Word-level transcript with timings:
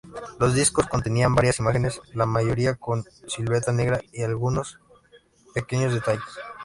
Los 0.39 0.55
discos 0.55 0.87
contenía 0.87 1.29
varias 1.29 1.59
imágenes, 1.59 2.01
la 2.15 2.25
mayoría 2.25 2.73
con 2.73 3.05
silueta 3.27 3.71
negra 3.71 3.99
y 4.11 4.23
algunos 4.23 4.79
pequeños 5.53 5.93
detalles. 5.93 6.23